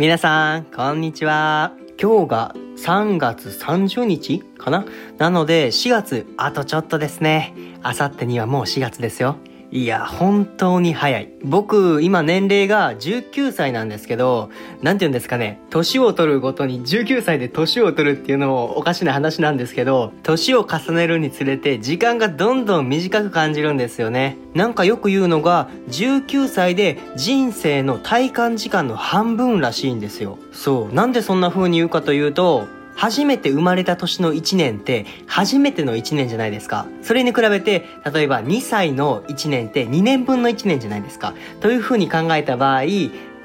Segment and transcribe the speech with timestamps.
[0.00, 1.74] 皆さん、こんにちは。
[2.00, 4.86] 今日が3月30日かな？
[5.18, 7.52] なので4月あとちょっとですね。
[7.82, 9.36] あさってにはもう4月ですよ。
[9.72, 11.28] いや、本当に早い。
[11.44, 14.50] 僕、今年齢が19歳なんですけど、
[14.82, 24.38] なんて言うんですかね、年を取るごとに19歳で年を取るっていうのもおかしな話なんですけど、年を重ねるにつれて時間がどんどん短く感じるんですよね。
[24.54, 30.36] なんかよく言うのが、19歳で人生の体感時間の半分らしいんですよ。
[30.50, 30.94] そう。
[30.94, 32.66] なんでそんな風に言うかというと、
[33.00, 36.84] 初めて生まれた年の1年って初めての1年じゃないですか。
[37.00, 41.32] それに比べて、例えば2歳の1年って2年分の1年じゃないですか。
[41.60, 42.82] という風に考えた場合、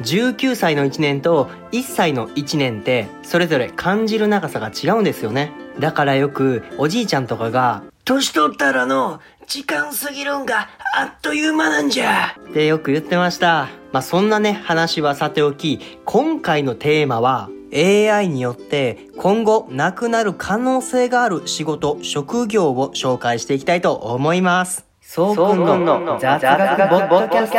[0.01, 5.53] 19歳の1年と1歳の1年ってそれぞれ感じる長さが違うんですよね。
[5.79, 10.67] だからよくおじいちゃんとかが、年取ったらの時間過ぎるんが
[10.97, 13.69] あっという間なんじゃってよく言ってました。
[13.93, 24.85] まあ、そんなね、話はさておき、今回のテーマは AI によって今後なくなる可能性がある仕事、職業を紹介していきたいと思います。
[25.01, 27.57] そうくんの雑学ボッドキャスト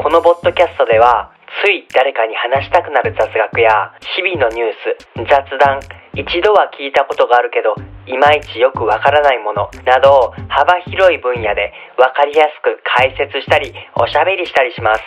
[0.00, 1.32] このボッドキャストでは
[1.64, 5.80] つい誰かに話したくなる雑学や日々のニュース、雑談、
[6.14, 7.74] 一度は聞いたことがあるけど
[8.08, 15.02] いまいちよくわからないものなど幅広い分野でわかりやすく解説したりおしゃべりしたりします。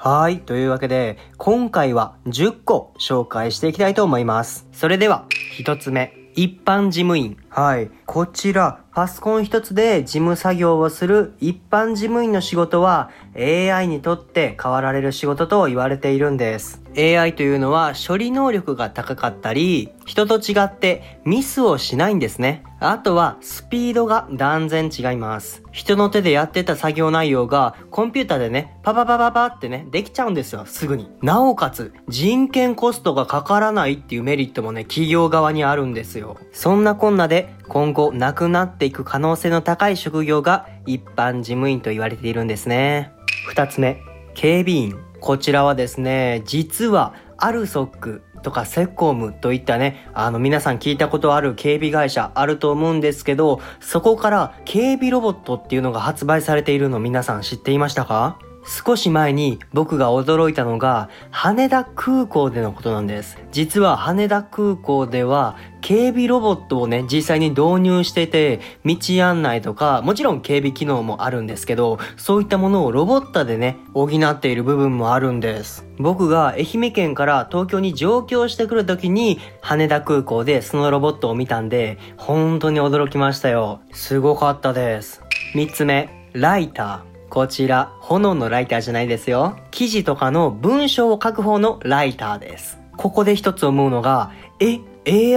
[0.00, 0.40] はい。
[0.42, 4.68] というわけで、今回は10個紹介していきたいと思います。
[4.72, 5.26] それでは、
[5.58, 6.17] 1つ目。
[6.40, 7.36] 一般事務員。
[7.48, 7.90] はい。
[8.06, 16.80] こちら、パソコン一つで事務作業をする一般事務員の仕事は AI にとって変わられる仕事と言われているんです。
[16.98, 22.64] AI というのは処理能力が高かったり、人と違ってミスをしないんですね。
[22.80, 25.62] あとはスピードが断然違います。
[25.70, 31.08] 人の手でやってた作業内容がコンピューターでね、パパパパパってね、できちゃうんですよ、すぐに。
[31.22, 36.36] なおかつ、人件コストがかからないっていうメリットもね、企業側にあるんですよ。
[36.52, 43.12] そんなこんなで、今後なくなっていく可能性の高い職業が一般事務員と言われているんですね。
[43.46, 44.02] 二つ目、
[44.40, 44.96] 警備員。
[45.18, 58.38] こちらはですね、実はアルソックとかセコムといったね、あの皆さん聞いたことある警備会社あると思うんですけど、そこから警備ロボットっていうのが発売されているの皆さん知っていましたか？
[58.68, 63.38] 少し前に僕が驚いたのが羽田空港でのことなんです。
[63.50, 75.86] 実は羽田空港では警備ロボットをね、実際に導入してて、道案内とか、もちろん警備機能もあるんですけど、そういったものをロボットでね、補っている部分もあるんです。
[75.98, 83.80] 僕が愛媛県から東京に上京してくる時に、羽田空港でそのロボットを見たんで、本当に驚きましたよ。
[83.92, 85.22] すごかったです。
[85.54, 87.17] 三つ目、ライター。
[87.30, 89.58] こちら、炎のライターじゃないですよ。
[89.70, 92.78] 記事とかの文章を書く方のライターです。
[92.96, 94.80] ここで一つ思うのが、え、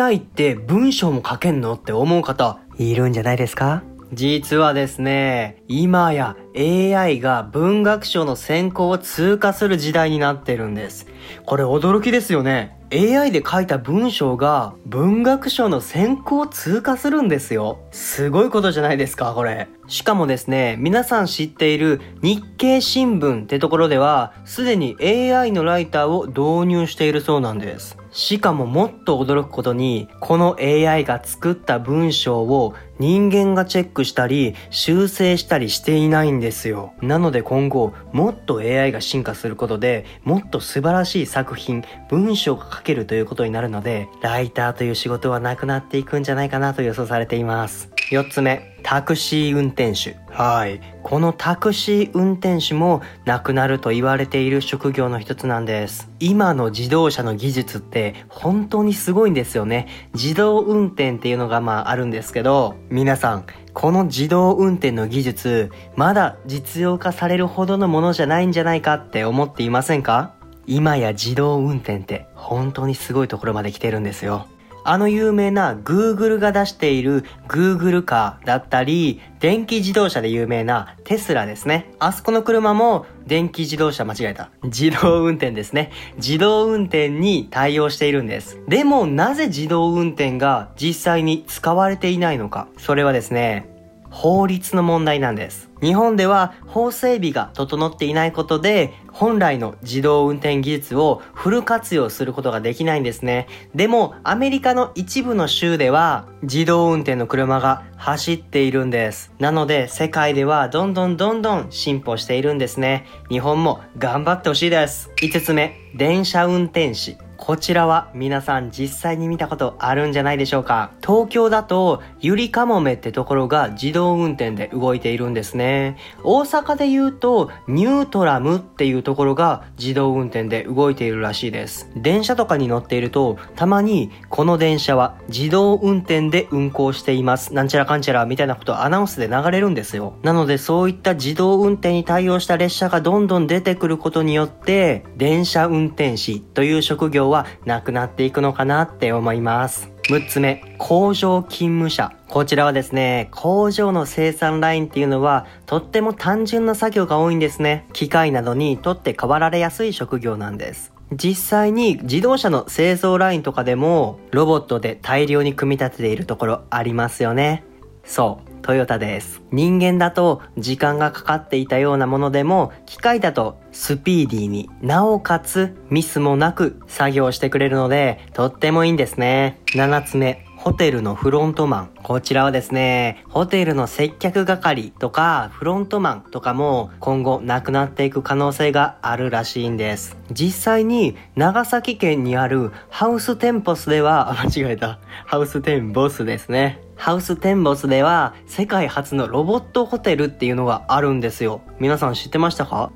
[0.02, 1.74] AI って文章も書けんの？
[1.74, 3.84] って思う方、いるんじゃないですか？
[4.14, 11.08] 実はですね、今や AI が文学賞の選考を通過する時代になってるんです。
[11.46, 12.78] これ驚きですよね。
[12.94, 17.80] AI で書いた文章が文学賞の選考を通過するんですよ。
[17.92, 19.70] すごいことじゃないですか、これ。
[19.92, 27.98] しかもですね、皆さん知っている日経新聞ってところでは、すでに AI のライターを導入しているそうなんです。
[28.10, 36.94] しかももっと驚くことに、この AI が作った文章を人間がチェックしたり、修正したりしていないんですよ。
[37.02, 47.90] なので今後、もっと AI が進化することで、もっと素晴らしい作品、文章が書けるということになるので、ライターという仕事はなくなっていくんじゃないかなと予想されています。
[48.12, 50.18] 4つ目、タクシー運転手。
[50.30, 50.82] はい。
[51.02, 56.12] このタクシー運転手もなくなると言われている職業の一つなんです。
[56.20, 59.88] 今の自動車の技術って本当にすごいんですよね。
[60.14, 70.36] 自動運転っていうのがまああるんですけど、皆さん、この自動運転の技術、まだ実用化されるほどのものじゃないんじゃないかって思っていませんか？
[70.68, 74.48] 今や自動運転って本当にすごいところまで来てるんですよ。
[74.84, 81.92] あの有名な Google が出している Google カーだったり、電気自動車で有名なテスラですね。
[82.00, 84.50] あそこの車も電気自動車間違えた。
[84.64, 85.92] 自動運転ですね。
[86.18, 88.60] 自動運転に対応しているんです。
[88.68, 92.68] でもなぜ自動運転が実際に使われていないのか。
[92.78, 93.68] それはですね、
[94.10, 95.70] 法律の問題なんです。
[95.82, 103.48] 日本では法整備が整っていないことで、本来の自動運転技術をフル活用することができないんですね。
[103.76, 109.32] でも、アメリカの一部の州では、自動運転の車が走っているんです。
[109.40, 113.06] なので、世界ではどんどんどんどん進歩しているんですね。
[113.30, 115.12] 日本も頑張ってほしいです。
[115.22, 117.18] 5つ目、電車運転士。
[117.42, 120.92] こちらは皆さん実際に見たことあるんじゃないでしょうか。
[121.02, 125.98] 東京だとゆりかもめってところが自動運転で動いているんですね。
[126.24, 131.90] 大阪で言うとニュートラムっていうところが自動運転で動いているらしいです。
[131.96, 137.56] 電車とかに乗っているとたまにこの電車は自動運転で運行しています。
[137.56, 140.14] なんちゃらかんちゃらみたいなことアナウンスで流れるんですよ。
[140.22, 149.90] なのでそういった自動運転に対応した列車がどんどん出てくることによって電車運転士という職業はなくなっていくのかなって思います。
[150.04, 152.12] 6つ目、工場勤務者。
[152.28, 157.86] こちらはですね、工場の生産ラインっていうのは、とっても単純な作業が多いんですね。
[157.94, 160.94] 機械などにとって変わられやすい職業なんです。
[161.14, 167.64] 実際に自動車の製造ラインとかでも、ロボットで大量に組み立てているところありますよね。
[168.04, 168.51] そう。
[168.62, 169.42] トヨタです。
[169.52, 179.60] 人間だと時間がかかっていたようなものでも、機械だとスピーディーに、なおかつミスもなく作業してくれるので、とってもいいんですね。
[179.76, 181.90] 7つ目、ホテルのフロントマン。
[182.04, 190.18] こちらはですね、ホテルの接客係とかフロントマンとかも今後なくなっていく可能性があるらしいんです。
[190.32, 195.00] 実際に長崎県にあるハウステンポスでは、あ、間違えた。
[195.26, 196.80] ハウステンボスですね。
[196.96, 201.62] ハウステンボスでは世界初のロボットホテルっていうのがあるんですよ。
[201.80, 202.92] 皆さん知ってましたか？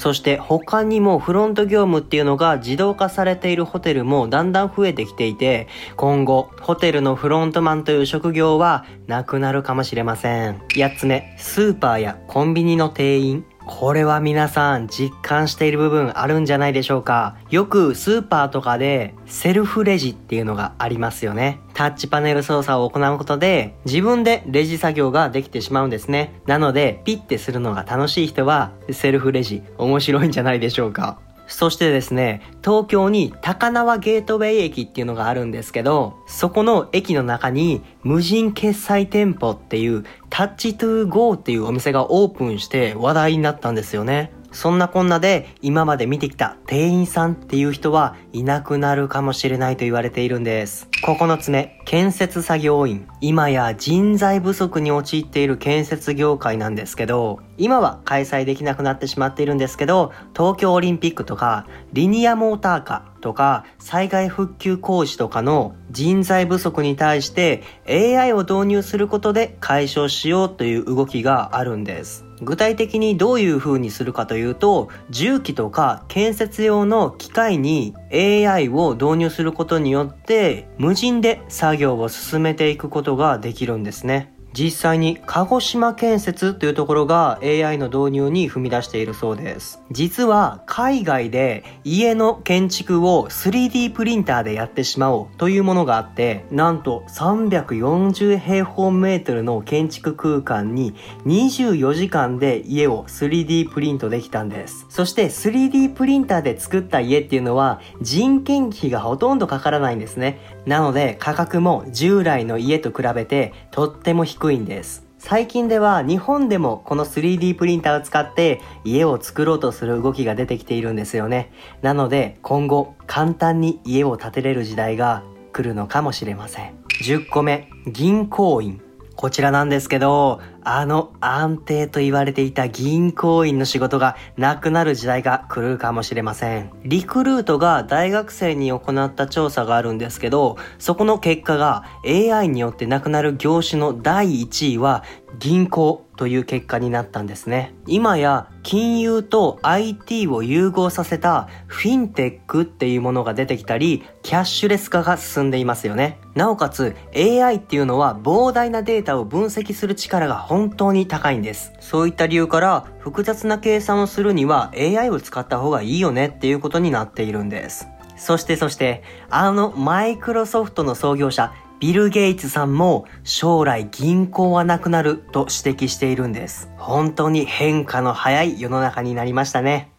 [0.00, 10.56] そして他にもフロント業務っていうのが自動化されているホテルもだんだん増えてきていて、今後ホテルのフロントマンという職業はなくなるかもしれません。
[10.70, 13.44] 8つ目、スーパーやコンビニの店員。
[13.66, 17.36] これは皆さん実感している部分あるんじゃないでしょうか。
[17.50, 21.60] よくスーパーとかでセルフレジっていうのがありますよね。
[21.80, 26.38] タッチパネル操作を行うことで自分でレジ作業ができてしまうんですね。
[26.44, 31.18] なのでピッてするのが楽しい人はセルフレジ面白いんじゃないでしょうか。
[31.46, 44.32] そしてですね、東京に高輪ゲートウェイ駅っていうのがあるんですけど、そこの駅の中に無人決済店舗っていうタッチトゥーゴーっていうお店がオープンして話題になったんですよね。
[44.52, 50.88] そんなこんなで今まで見てきた店員さんっていう人はいなくなるかもしれないと言われているんです。
[51.02, 53.08] 9つ目、建設作業員。
[53.20, 72.29] 今や人材不足に陥っている建設業界なんですけど、今は開催できなくなってしまっているんですけど、東京オリンピックとか、リニアモーターカーとか、災害復旧工事とかの人材不足に対して AI を導入することで解消しようという動きがあるんです。
[72.42, 84.32] 具体的にどういう風にするかというと、重機とか建設用の機械に AI を導入することによって、無人で作業を進めていくことができるんですね。
[84.52, 89.80] 実際に鹿児島建設というところが AI の導入に踏み出しているそうです。
[89.90, 100.94] 実は海外で家の建築を 3D プリンターでやってしまおうというものがあって、なんと340平方メートルの建築空間に
[101.26, 104.86] 24時間で家を 3D プリントできたんです。
[104.88, 110.59] そして 3D プリンターで作った家っていうのは人件費がほとんどかからないんですね。
[110.66, 115.06] なので価格も従来の家と比べてとっても低いんです。
[115.18, 121.52] 最近では日本でもこの 3D プリンターを使って家を作ろうとする動きが出てきているんですよね。
[121.82, 126.74] なので今後簡単に家を建てれる時代が来るのかもしれません。
[127.02, 128.80] 10個目、銀行員。
[129.16, 136.70] こちらなんですけど、あの安定と言われていた銀行員の仕事がなくなる時代が来るかもしれません。
[136.84, 145.04] リクルートが大学生に行った調査があるんですけど、そこの結果が AI によってなくなる業種の第1位は
[145.38, 147.74] 銀行という結果になったんですね。
[147.86, 156.18] 今や金融と IT を融合させたフィンテックっていうものが出てきたり、キャッシュレス化が進んでいますよね。
[156.34, 161.72] なおかつ AI っていうのは膨大なデータを分析する力が本当に高いんです。
[161.78, 167.86] そういった理由から複雑な計算をするには AI を使った方がいいよねっていうことになっているんです。
[168.16, 176.68] そしてそして、あのマイクロソフトの創業者、ビル・ゲイツさんも将来銀行はなくなると指摘しているんです。
[176.78, 179.89] 本当に変化の早い世の中になりましたね。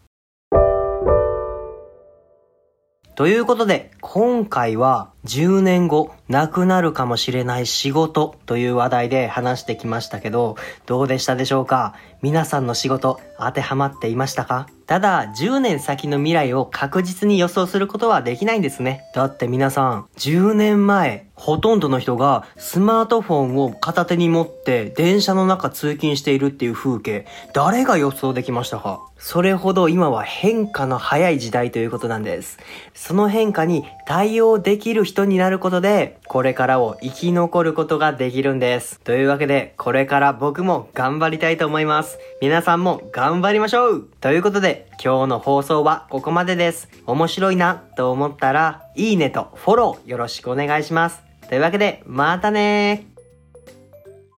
[3.14, 11.94] ということで、今回は10年後なくなるかもしれない仕事という話題で話してきましたけど、どうでしたでしょうか？
[12.22, 14.66] 皆さんの仕事当てはまっていましたか？
[14.92, 19.00] ただ、10年先の未来を確実に予想することはできないんですね。
[19.14, 29.00] だって皆さん、10年前、ほとんどの人がスマートフォンを片手に持って電車の中通勤しているっていう風景、誰が予想できましたか？
[29.18, 32.58] それほど今は変化の早い時代ということなんです。
[32.94, 39.00] その変化に対応できる人になることで、これからを生き残ることができるんです。
[39.00, 42.18] というわけで、これから僕も頑張りたいと思います。
[42.40, 46.88] 皆さんも頑張りましょうということで今日の放送はここまでです。
[47.06, 51.22] 面白いなと思ったら、いいねとフォローよろしくお願いします。
[51.48, 53.11] というわけで、またね